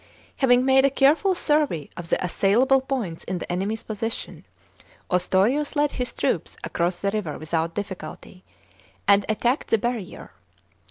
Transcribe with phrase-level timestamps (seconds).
[0.37, 4.47] Having made a careful survey of the assailable points in the enemy's position,
[5.11, 8.43] Ostorius led his troops across the river without difficulty,
[9.07, 10.31] and attacked the barrier.